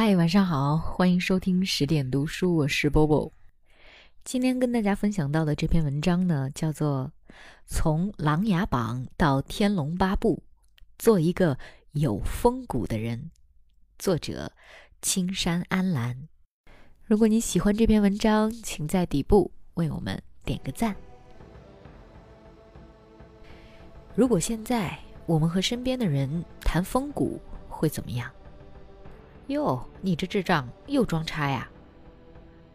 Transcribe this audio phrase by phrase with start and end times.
[0.00, 3.32] 嗨，晚上好，欢迎收听十点读书，我是波波。
[4.22, 7.10] 今天跟大家分享到的这篇文章呢，叫做
[7.66, 10.40] 《从琅琊榜到天龙八部，
[10.98, 11.58] 做一个
[11.90, 13.18] 有风骨的人》，
[13.98, 14.52] 作者
[15.02, 16.28] 青山安澜。
[17.02, 20.94] 如果你喜欢这篇文章，请在底部为我们点个赞。
[24.14, 24.96] 如果现在
[25.26, 28.30] 我们和身边的人谈风骨，会怎么样？
[29.48, 31.68] 哟，你这智障又装叉呀！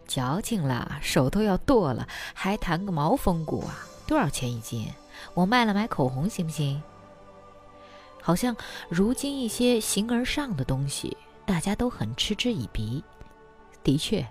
[0.07, 3.87] 矫情了，手都要剁了，还谈个毛风骨啊？
[4.05, 4.91] 多少钱一斤？
[5.33, 6.81] 我卖了买口红行不行？
[8.21, 8.55] 好像
[8.89, 13.03] 如今一些形而上的东西，大家都很嗤之以鼻。
[13.83, 14.27] 的确，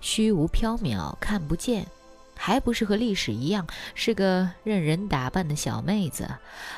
[0.00, 1.86] 虚无缥缈，看不见。
[2.36, 6.28] 还不是和历史一样，是个任人打扮的小妹子，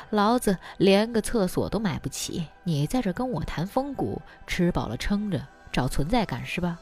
[0.09, 6.79] 老子连个厕所都买不起，你在这跟我谈风骨，吃饱了撑着找存在感是吧？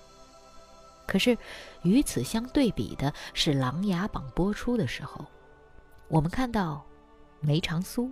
[1.05, 1.37] 可是
[1.83, 5.25] 与此相对比的是，《琅琊榜》播出的时候，
[6.07, 6.85] 我们看到
[7.39, 8.11] 梅长苏，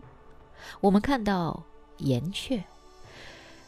[0.81, 1.63] 我们看到
[1.97, 2.63] 岩雀，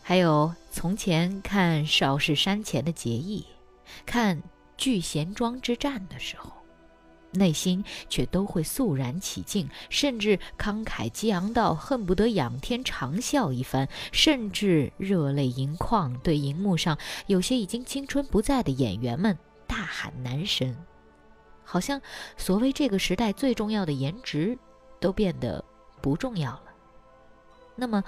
[0.02, 3.46] 还有从前看少室山前的结义，
[4.06, 4.42] 看
[4.78, 6.57] 聚贤庄之战的时候。
[7.32, 16.98] 内心却都会肃然起敬，甚至慷慨激昂到恨不得仰天长啸一番，甚至热泪盈眶，对荧幕上
[17.28, 20.76] 有些已经青春不在的演员们大喊男神。
[21.64, 22.02] 好像
[22.38, 24.58] 所谓这个时代最重要的颜值，
[25.00, 25.64] 都变得
[26.02, 26.64] 不重要了。
[27.76, 28.04] 那么，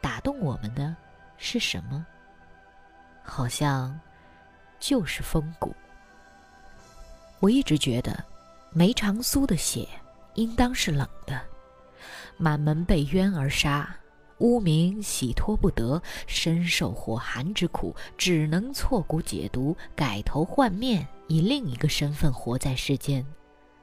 [0.00, 0.96] 打动我们的
[1.36, 2.04] 是什么？
[3.22, 4.00] 好像
[4.80, 5.74] 就是风骨。
[7.40, 8.24] 我一直觉得。
[8.76, 9.86] 梅长苏的血
[10.34, 11.40] 应当是冷的，
[12.36, 13.96] 满门被冤而杀，
[14.38, 23.24] 污名洗脱不得，深受火寒之苦，只能错骨解毒，改头换面，以另一个身份活在世间，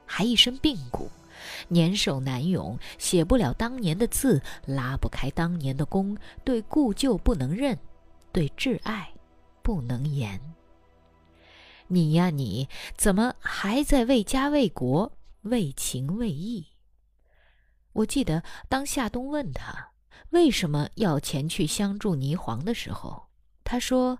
[0.04, 1.10] 还一身病骨，
[1.68, 6.14] 年寿难永，写不了当年的字，拉不开当年的弓，
[6.44, 7.78] 对故旧不能认，
[8.30, 9.08] 对挚爱
[9.62, 10.38] 不能言。
[11.92, 16.68] 你呀，你怎么还在为家为国为情为义？
[17.92, 19.90] 我记得当夏冬问他
[20.30, 23.24] 为什么要前去相助霓凰的时候，
[23.62, 24.18] 他说：“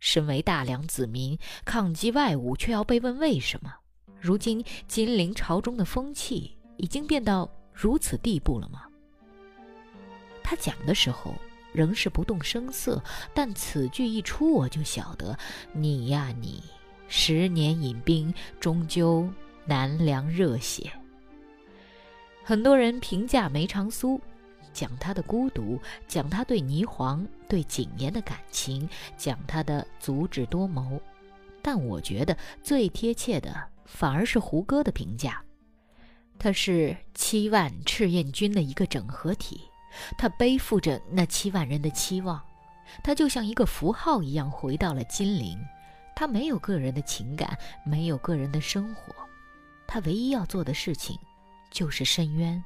[0.00, 3.70] 身为大梁子民，抗击外侮，却要被问为什么？
[4.18, 8.84] 如今金陵朝中的风气已经变到如此地步了吗？”
[10.42, 11.34] 他讲的时候
[11.74, 13.02] 仍是不动声色，
[13.34, 15.38] 但此句一出，我就晓得
[15.74, 16.62] 你呀，你。
[17.08, 19.28] 十年饮冰，终究
[19.64, 20.90] 难凉热血。
[22.42, 24.20] 很多人评价梅长苏，
[24.72, 31.00] 讲他的孤独，讲他对霓凰、对景琰的感情，讲他的足智多谋。
[31.62, 33.54] 但我觉得最贴切的，
[33.86, 35.42] 反而是胡歌的评价。
[36.38, 39.62] 他是七万赤焰军的一个整合体，
[40.18, 42.42] 他背负着那七万人的期望，
[43.02, 45.58] 他就像一个符号一样回到了金陵。
[46.14, 49.14] 他没有个人的情感，没有个人的生活，
[49.86, 51.18] 他唯一要做的事情
[51.70, 52.62] 就是伸冤。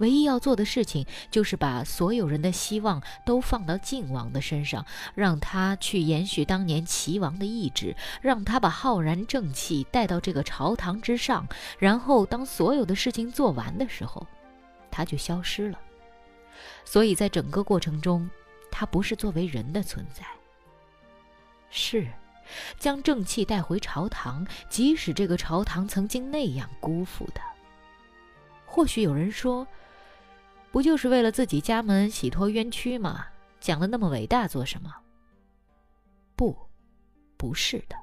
[0.00, 4.84] 唯一要做的事情就是把所有人的希望都放到靖王的身上，
[5.14, 11.46] 让他去延续当年齐王的意志，让他把浩然正气带到这个朝堂之上。
[11.78, 14.26] 然后，当所有的事情做完的时候，
[14.90, 15.78] 他就消失了。
[16.84, 18.28] 所以在整个过程中，
[18.72, 20.24] 他不是作为人的存在，
[21.70, 22.08] 是。
[22.78, 27.42] 将正气带回朝堂，即使这个朝堂曾经那样辜负他。
[28.66, 29.66] 或许有人说，
[30.70, 33.26] 不就是为了自己家门洗脱冤屈吗？
[33.60, 34.92] 讲的那么伟大做什么？
[36.34, 36.56] 不，
[37.36, 37.96] 不是的。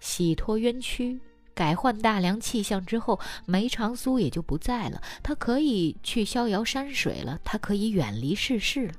[0.00, 1.20] 洗脱冤屈，
[1.54, 5.02] 改换大梁气象之后，梅长苏也就不在了。
[5.22, 8.94] 他可以去逍遥山水了，他可以远离世事了。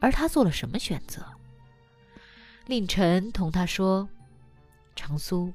[0.00, 1.22] 而他做了什么选择？
[2.66, 4.08] 令臣同他说
[4.94, 5.52] ：“长苏，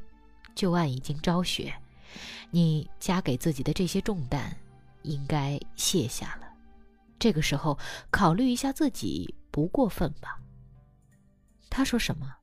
[0.53, 1.73] 旧案已经昭雪，
[2.51, 4.55] 你加给自己的这些重担，
[5.03, 6.47] 应该卸下了。
[7.17, 7.77] 这个时候
[8.11, 10.39] 考虑一下自己，不过分吧？”
[11.69, 12.35] 他说什么？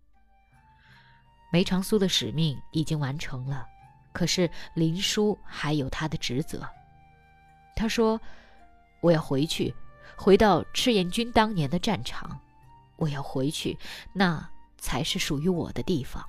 [1.52, 3.66] 梅长苏的使命已经完成了，
[4.12, 6.66] 可是林殊还有他的职责。
[7.76, 8.18] 他说
[9.02, 9.74] ：“我要回去，
[10.16, 12.40] 回到赤焰军当年的战场，
[13.02, 13.76] 我要回去。”
[14.14, 14.48] 那。
[14.84, 16.28] 才是属于我的地方。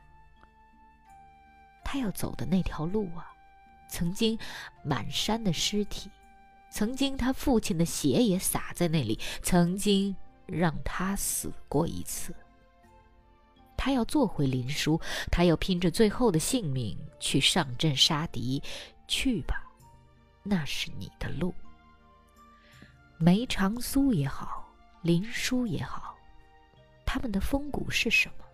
[1.84, 3.26] 他要走的那条路啊，
[3.90, 4.38] 曾经
[4.86, 6.08] 满山的尸体，
[6.70, 10.16] 曾经他父亲的血也洒在那里，曾经
[10.46, 12.32] 让他死过一次。
[13.76, 18.62] 他要做回林殊，他要拼着最后的性命去上阵杀敌。
[19.08, 19.64] 去吧，
[20.44, 21.56] 那是你的路。
[23.18, 24.72] 梅长苏也好，
[25.02, 26.13] 林殊也好，
[27.14, 28.46] 他们的风骨是什么？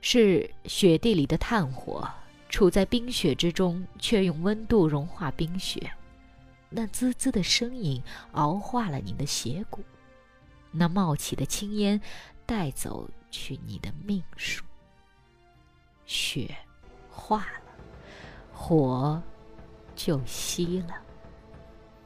[0.00, 2.08] 是雪地里的炭火，
[2.48, 5.90] 处在冰雪之中，却用温度融化冰雪。
[6.70, 8.00] 那滋滋的声音
[8.30, 9.82] 熬化了你的血骨，
[10.70, 12.00] 那冒起的青烟
[12.46, 14.62] 带走去你的命数。
[16.06, 16.54] 雪
[17.10, 17.62] 化了，
[18.52, 19.20] 火
[19.96, 20.94] 就熄了。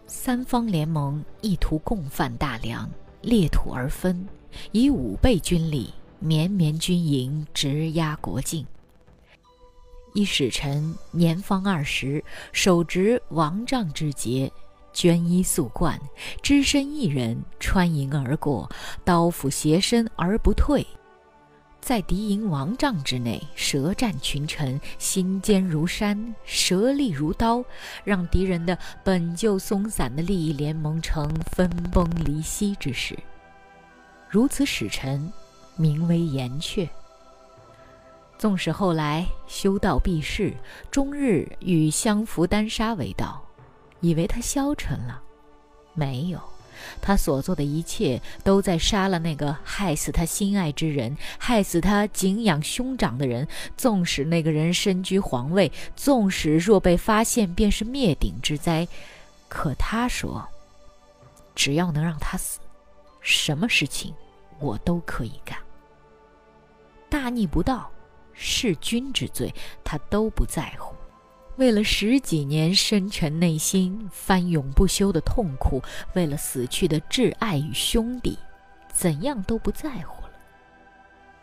[0.07, 2.89] 三方联盟意图共犯大梁，
[3.21, 4.27] 裂土而分，
[4.71, 5.93] 以五倍军力。
[6.25, 8.65] 绵绵军营直压国境。
[10.15, 12.23] 一使臣年方二十，
[12.53, 14.53] 手执王杖之节，
[14.95, 16.01] 绢衣素冠，
[16.41, 18.71] 只身一人穿营而过，
[19.05, 20.87] 刀斧斜身而不退，
[21.81, 27.65] 在敌营王帐之内舌战群臣，心坚如山，舌利如刀，
[28.05, 33.19] 让敌人的本就松散的利益联盟成分崩离析之势。
[34.33, 35.31] 如此使臣。
[35.75, 36.87] 名为岩雀。
[38.39, 40.53] 纵使后来修道避世，
[40.91, 43.43] 终日与相扶丹砂为道，
[44.01, 45.23] 以为他消沉了，
[45.95, 46.39] 没有，
[47.01, 53.49] 他所做的一切都在杀了那个害死他心爱之人、害死他敬仰兄长的人。
[53.79, 58.87] 纵使那个人身居皇位，纵使若被发现便是灭顶之灾，
[59.49, 60.47] 可他说，
[61.55, 62.59] 只要能让他死，
[63.23, 64.13] 什么事情
[64.59, 65.57] 我都可以干。
[67.09, 67.91] 大逆不道、
[68.35, 70.95] 弑君之罪，他都不在乎。
[71.57, 75.83] 为了十几年深沉内心翻涌不休的痛苦，
[76.15, 78.39] 为了死去的挚爱与兄弟，
[78.93, 80.31] 怎样都不在乎了。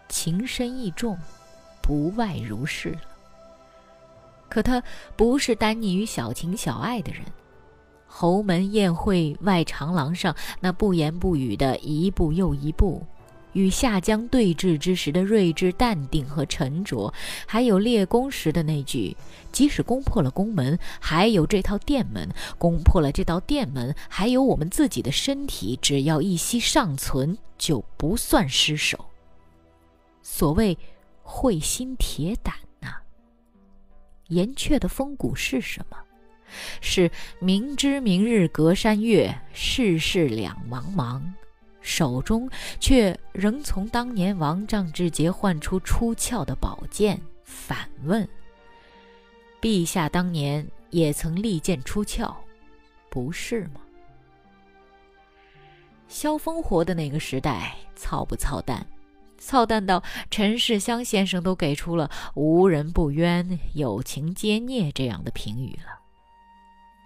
[0.08, 1.18] 情深意重，
[1.82, 3.02] 不外如是了。
[4.50, 4.82] 可他
[5.16, 7.24] 不是单溺于小情小爱的人。
[8.12, 13.06] 侯门宴会外长廊上，那不言不语的一步又一步。
[13.54, 17.12] 与夏江对峙之时的睿智、淡定和沉着，
[17.48, 19.18] 还有列宫时的那句
[19.52, 22.30] “即使攻破了宫门，还有这套殿门；
[22.60, 29.06] 攻破了这道殿门，还有我们自己的身体，只要一息尚存，就不算失手。”
[30.22, 30.78] 所谓
[31.24, 32.98] “慧心铁胆”呐，
[34.28, 35.98] 岩雀的风骨是什么？
[36.82, 37.10] 是
[37.40, 41.22] 明知明日隔山月，世事两茫茫。
[41.82, 42.48] 手中
[42.80, 48.28] 却仍从当年王丈之节换出出鞘的宝剑，反问
[49.62, 52.36] ：“陛下当年也曾利剑出鞘，
[53.10, 53.82] 不是吗？”
[56.10, 58.86] 萧峰活的那个时代，操不操蛋？
[59.38, 65.98] 操蛋到陈世香先生都给出了“无人不冤，有情皆孽”这样的评语了。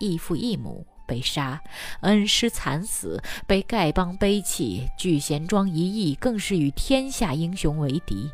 [0.04, 0.86] 异父异母。
[1.06, 1.62] 被杀，
[2.00, 8.32] 恩师惨死，被丐帮背弃，聚贤庄一役更是与天下英雄为敌。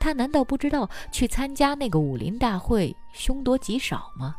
[0.00, 4.34] 他难道不知道去参加那个武林大会凶多吉少吗？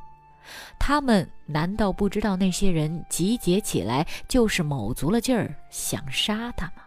[0.77, 6.83] 他们难道不知道那些人集结起来就是卯足了劲儿想杀他吗？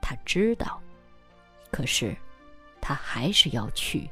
[0.00, 0.80] 他知道，
[1.72, 2.16] 可是
[2.80, 4.08] 他还是要去，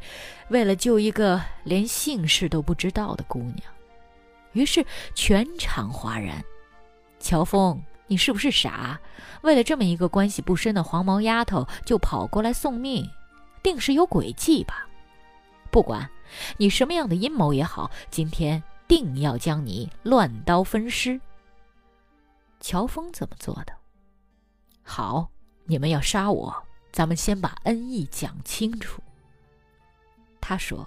[0.48, 3.62] 为了救一个连姓氏都不知道的姑娘。
[4.52, 6.44] 于是全场哗然。
[7.18, 9.00] 乔峰，你是不是傻？
[9.42, 13.08] 为了这么一个关系不深的黄毛丫头，就跑过来送命，
[13.62, 14.86] 定是有诡计吧？
[15.70, 16.10] 不管
[16.58, 21.20] 你什么样的阴谋也好，今天定要将你乱刀分尸。
[22.60, 23.72] 乔峰怎么做的？
[24.82, 25.30] 好，
[25.64, 29.00] 你们要杀我，咱们先把恩义讲清楚。
[30.40, 30.86] 他说：“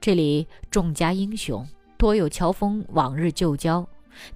[0.00, 3.86] 这里众家英雄。”多有乔峰往日旧交，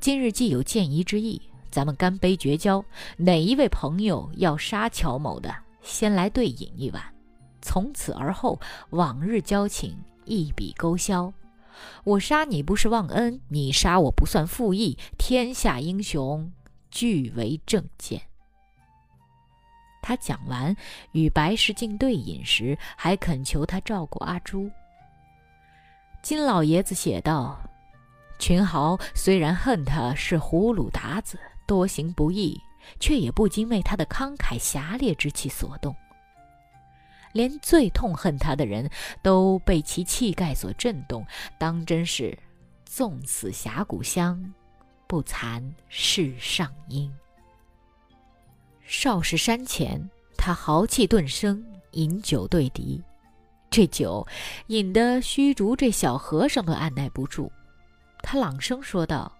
[0.01, 2.85] 今日既有见疑之意，咱们干杯绝交。
[3.17, 7.03] 哪一位朋友要杀乔某的，先来对饮一碗，
[7.61, 8.59] 从此而后，
[8.91, 11.33] 往日交情一笔勾销。
[12.05, 16.51] 我杀你不是忘恩，你杀我不算负义，天下英雄
[16.91, 18.23] 俱为正见。
[20.01, 20.75] 他讲完，
[21.13, 24.71] 与白石镜对饮时，还恳求他照顾阿朱。
[26.29, 27.59] 金老爷子写道
[28.39, 32.61] ：“群豪虽然恨他是葫芦达子，多行不义，
[33.01, 35.97] 却也不禁为他的慷慨侠烈之气所动。
[37.33, 38.91] 连最痛恨他的人
[39.23, 41.27] 都被其气概所震动，
[41.59, 42.39] 当真是
[42.85, 44.53] 纵死峡谷香，
[45.07, 47.11] 不惭世上英。”
[48.85, 53.03] 少时山前，他豪气顿生，饮酒对敌。
[53.71, 54.27] 这酒
[54.69, 57.51] 引得虚竹这小和尚都按耐不住，
[58.23, 59.31] 他朗声说道：“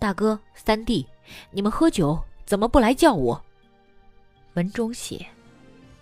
[0.00, 1.06] 大哥、三弟，
[1.50, 3.44] 你们喝酒怎么不来叫我？”
[4.54, 5.26] 文中写，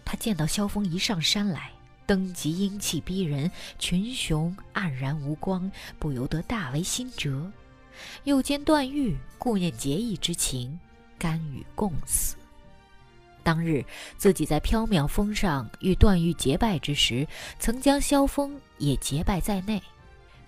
[0.04, 1.72] 他见到萧峰一上山来，
[2.06, 7.50] 登极英气逼人，群雄黯然无光，不由得大为心折。
[8.24, 10.78] 又见段誉顾念结义之情，
[11.18, 12.36] 甘与共死。
[13.42, 13.84] 当日
[14.16, 17.26] 自己在缥缈峰上与段誉结拜之时，
[17.58, 19.82] 曾将萧峰也结拜在内。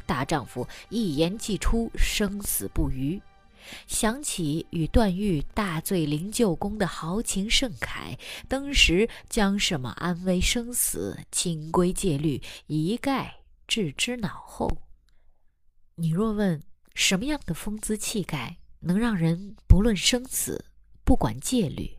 [0.06, 3.20] 大丈夫一言既出，生死不渝。
[3.86, 13.36] 想起与段誉大醉灵鹫宫的豪情盛慨，当时将什么安危生死、清规戒律一概
[13.66, 14.70] 置之脑后。
[15.94, 16.62] 你若问
[16.94, 20.66] 什么样的风姿气概能让人不论生死、
[21.02, 21.90] 不管戒律？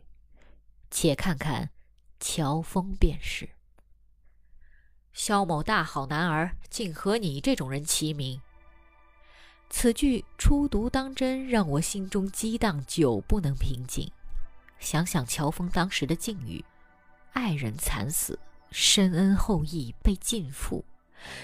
[0.90, 1.70] 且看看，
[2.20, 3.48] 乔峰便是。
[5.12, 8.40] 萧某大好男儿，竟和你这种人齐名。
[9.68, 14.10] 此句初读当真，让我心中激荡，久不能平静。
[14.78, 16.64] 想想乔峰当时的境遇，
[17.32, 18.38] 爱人惨死，
[18.70, 20.84] 深恩厚义被尽付。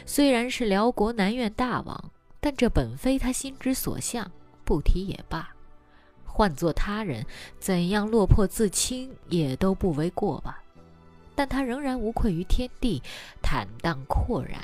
[0.06, 4.30] 虽然是辽国南院大王，但这本非他心之所向，
[4.64, 5.56] 不提也罢。
[6.32, 7.26] 换做他人，
[7.60, 10.62] 怎样落魄自轻也都不为过吧。
[11.34, 13.02] 但他仍然无愧于天地，
[13.42, 14.60] 坦荡阔然，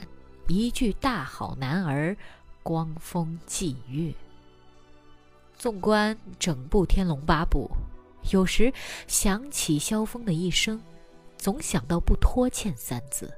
[0.47, 2.17] 一句大好男儿，
[2.63, 4.13] 光风霁月。
[5.59, 7.71] 纵观整部《天龙八部》，
[8.33, 8.73] 有时
[9.07, 10.81] 想起萧峰的一生，
[11.37, 13.33] 总想到“不拖欠”三字。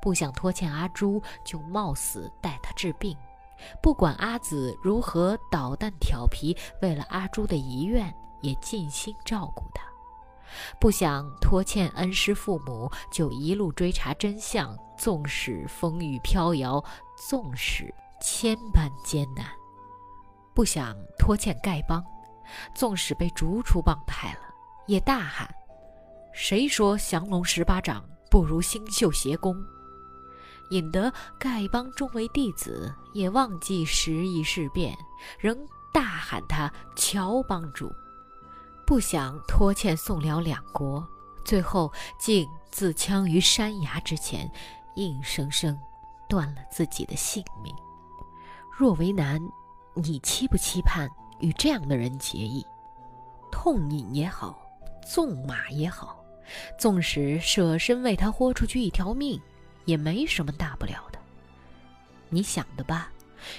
[0.00, 3.16] 不想拖欠阿朱，就冒死带他治病。
[3.82, 9.82] 不管阿紫如何捣蛋调皮，为了阿朱的遗愿，也尽心照顾他。
[10.80, 16.82] 不想拖欠恩师父母，就一路追查真相，纵使风雨飘摇，
[17.28, 19.46] 纵使千般艰难。
[20.54, 22.02] 不想拖欠丐帮，
[22.74, 24.40] 纵使被逐出帮派了，
[24.86, 25.48] 也大喊
[26.32, 29.54] ：“谁说降龙十八掌不如星宿邪功？”
[30.70, 34.96] 引得丐帮众位弟子也忘记时移事变，
[35.38, 35.56] 仍
[35.92, 37.92] 大喊他乔帮主，
[38.86, 41.06] 不想拖欠宋辽两国，
[41.44, 44.50] 最后竟自枪于山崖之前，
[44.96, 45.78] 硬生生
[46.28, 47.74] 断了自己的性命。
[48.76, 49.40] 若为难，
[49.94, 51.08] 你期不期盼
[51.40, 52.64] 与这样的人结义？
[53.50, 54.60] 痛饮也好，
[55.04, 56.22] 纵马也好，
[56.78, 59.40] 纵使舍身为他豁出去一条命。
[59.88, 61.18] 也没什么大不了的，
[62.28, 63.10] 你想的吧，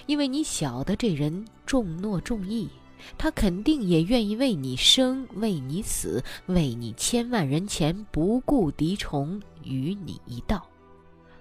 [0.05, 2.69] 因为你晓得这人重诺重义，
[3.17, 10.63] 他肯定也愿意为你生，为你死，为你千万人前不顾敌虫，与你一道，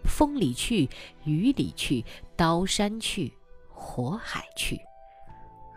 [0.04, 0.88] 风里去，
[1.25, 2.02] 雨里去，
[2.35, 3.30] 刀山去，
[3.68, 4.80] 火海去。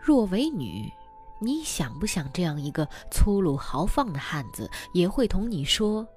[0.00, 0.90] 若为女，
[1.38, 6.08] 你想不想这样一个粗鲁豪放的汉子，也会同你说，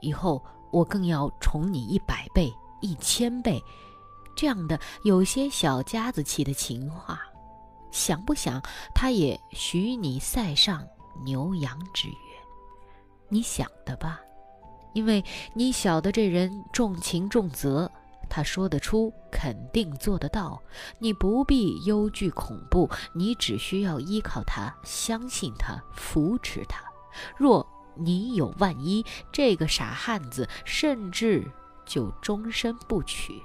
[0.00, 0.40] 以后。
[0.70, 3.62] 我更要宠你一百倍、一千倍，
[4.36, 7.20] 这样的有些小家子气的情话，
[7.90, 8.62] 想不想
[8.94, 10.86] 他也许你塞上
[11.24, 12.14] 牛羊之约？
[13.28, 14.20] 你想的吧，
[14.94, 17.90] 因为你晓得这人重情重责，
[18.30, 20.62] 他说得出，肯定做得到。
[20.98, 26.82] 你不必忧惧恐怖，你只需要依靠他，相信他，扶持他。
[27.36, 27.66] 若
[27.98, 31.50] 你有万一，这个傻汉子甚至
[31.84, 33.42] 就终身不娶。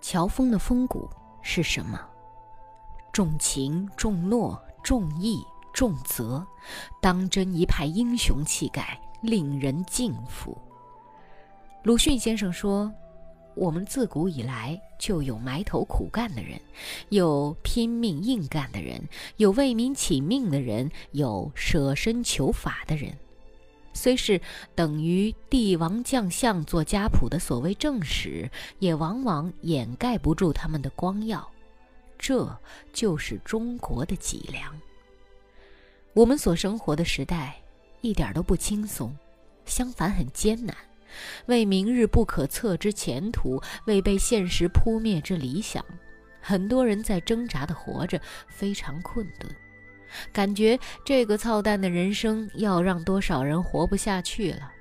[0.00, 1.10] 乔峰的风骨
[1.42, 1.98] 是什么？
[3.12, 6.46] 重情重诺重义重责，
[7.00, 10.56] 当真一派英雄气概，令人敬服。
[11.82, 12.92] 鲁迅先生说。
[13.58, 16.60] 我们自古以来就有埋头苦干的人，
[17.08, 19.02] 有拼命硬干的人，
[19.36, 23.12] 有为民请命的人，有舍身求法的人。
[23.92, 24.40] 虽是
[24.76, 28.48] 等于帝王将相做家谱的所谓正史，
[28.78, 31.50] 也往往掩盖不住他们的光耀。
[32.16, 32.56] 这
[32.92, 34.72] 就是中国的脊梁。
[36.14, 37.56] 我们所生活的时代，
[38.02, 39.16] 一点都不轻松，
[39.64, 40.76] 相反很艰难。
[41.46, 45.84] 为明日不可测之前途，为被现实扑灭之理想，
[46.40, 49.50] 很多人在挣扎的活着，非常困顿，
[50.32, 54.72] 感觉这个操蛋的人生要让多少人活不下去了。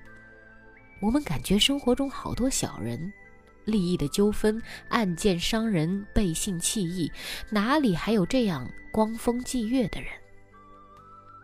[1.00, 3.12] 我们感觉生活中好多小人，
[3.66, 7.12] 利益的纠纷，案件伤人，背信弃义，
[7.50, 10.10] 哪里还有这样光风霁月的人？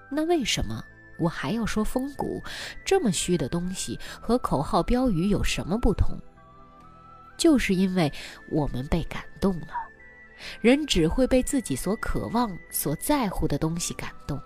[0.09, 0.83] 那为什么
[1.17, 2.41] 我还要说风骨，
[2.84, 6.17] 这么虚的东西和口号标语有什么不同？
[7.38, 8.12] 就是因为
[8.51, 9.67] 我们被感动了。
[10.62, 14.38] 人只会被自己所渴望、所在乎的东西感动，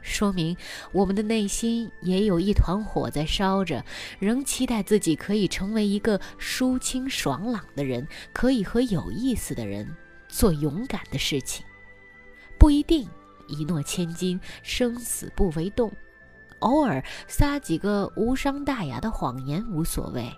[0.00, 0.56] 说明
[0.90, 3.84] 我们的内心也有一团火在烧着，
[4.18, 9.94] 仍期待自己可以成为一个舒清爽朗的人，可以和有意思的人
[10.28, 11.64] 做勇敢的事情。
[12.58, 13.08] 不一定
[13.48, 15.92] 一诺千金，生死不为动。
[16.60, 20.32] 偶尔撒几个无伤大雅的谎言无所谓，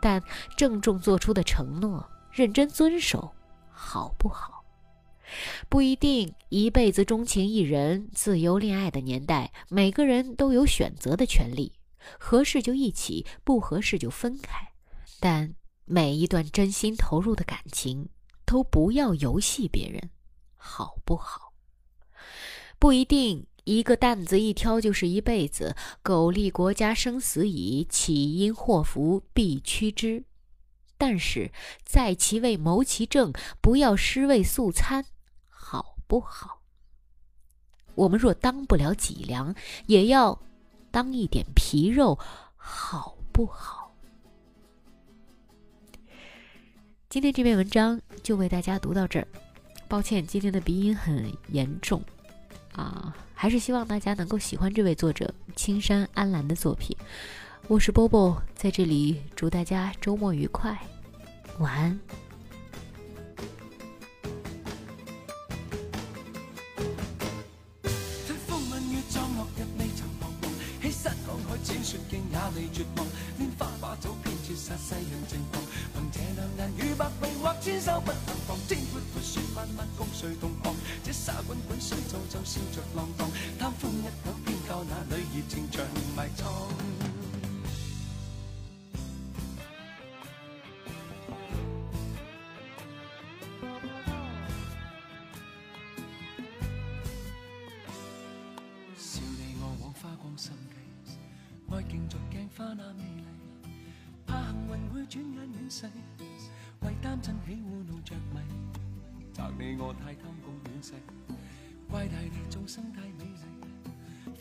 [0.00, 0.22] 但
[0.56, 3.32] 郑重做出的承诺，认真遵守，
[3.70, 4.64] 好不好？
[5.68, 8.08] 不一定一辈子钟情一人。
[8.12, 11.72] 自由恋爱的年代，每个人都有选择的权利，
[12.18, 14.72] 合适就一起，不合适就分开。
[15.20, 18.08] 但每一段真心投入的感情，
[18.44, 20.10] 都不要游戏别人，
[20.56, 21.49] 好不好？
[22.80, 25.76] 不一定，一个担子一挑就是一辈子。
[26.02, 30.24] 苟利国家生死以，岂因祸福必趋之。
[30.96, 31.52] 但是
[31.84, 35.04] 在其位谋其政，不要失位素餐，
[35.46, 36.62] 好不好？
[37.94, 39.54] 我们若当不了脊梁，
[39.86, 40.40] 也要
[40.90, 42.18] 当一点皮肉，
[42.56, 43.94] 好不好？
[47.10, 49.28] 今天这篇文章就为大家读到这儿。
[49.86, 52.02] 抱歉，今天的鼻音很严重。
[52.80, 56.96] 啊，还是希望大家能够喜欢这位作者青山安澜的作品。
[57.68, 60.80] 我是波波，在这里祝大家周末愉快，
[61.58, 62.00] 晚安。
[77.20, 80.74] 为我坚手不能放，天阔阔，雪漫漫，共谁同航？
[81.04, 85.84] 这沙滚滚，水皱皱，笑着浪荡，贪欢一久，偏教那女儿情长
[86.16, 86.59] 埋葬。
[112.70, 113.34] 生太美丽，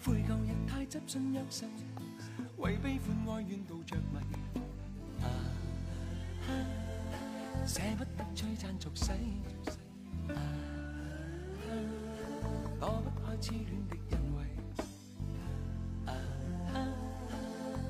[0.06, 1.66] 悔旧亦太执信约誓，
[2.58, 4.20] 为悲欢哀怨妒着迷，
[7.66, 9.14] 舍不得璀璨俗世，
[12.80, 14.46] 躲不开痴恋的恩惠，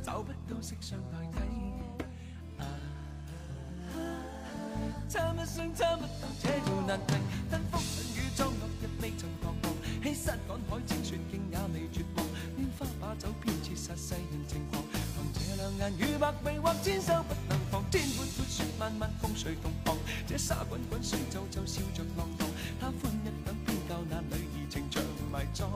[0.02, 1.38] 找不到色相代替。
[5.10, 7.16] 差一生差不到这条难题，
[18.90, 19.96] 阔雪漫漫风随同航，
[20.28, 22.48] 这沙滚滚水皱皱笑着浪荡，
[22.80, 25.70] 他欢一等偏教那女儿情长埋葬，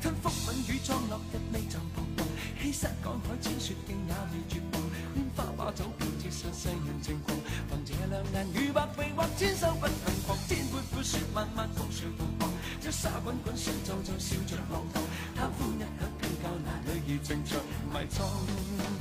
[0.00, 2.26] 吞风吻雨装落日未曾彷徨，
[2.60, 4.82] 欺山赶海千雪径也未绝望，
[5.16, 6.52] 拈花把酒却折煞。
[6.52, 7.36] 世人情狂，
[7.68, 10.36] 凭这两眼与百臂或千手不能防。
[10.48, 15.02] 天阔阔雪漫漫风随同航，这沙滚滚水皱皱笑着浪荡。
[15.34, 17.58] 贪欢一刻偏教那女儿情长
[17.92, 18.99] 埋葬。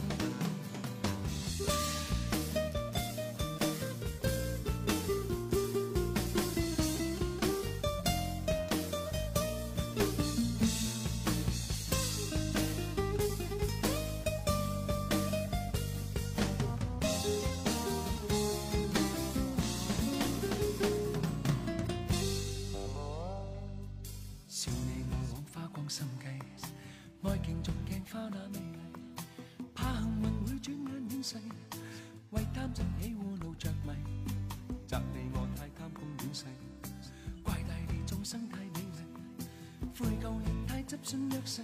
[41.01, 41.61] 信约誓，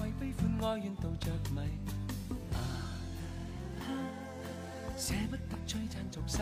[0.00, 1.60] 为悲欢哀怨妒着迷，
[4.96, 6.38] 舍不得璀璨俗世，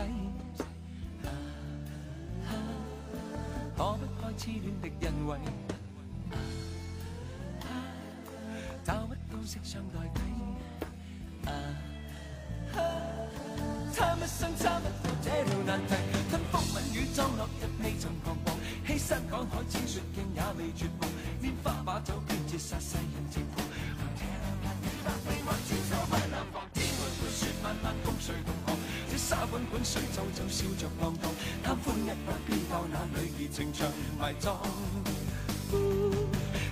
[3.75, 5.37] 躲不开痴恋的恩惠，
[8.85, 10.21] 找不到色相代替。
[13.93, 15.93] 差一生差不到这条难题，
[33.67, 34.55] 情长埋葬。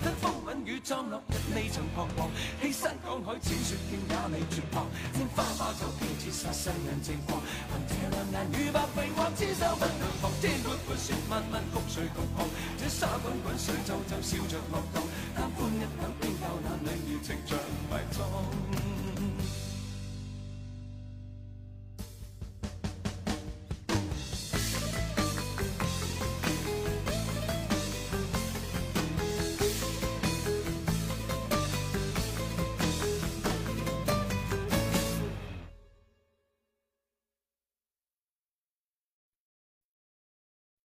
[0.04, 2.30] 等風韻與葬落日未曾彷徨，
[2.62, 15.02] 欺山趕海淺雪徑也未绝望，拈花把酒偏折殺世人情狂，凭这两眼与百臂或千手不能防，天阔阔雪漫漫曲水獨航，这沙滚滚水皱皱笑着樂蕩，
[15.36, 18.75] 貪歡一刻偏教那女儿情长埋葬。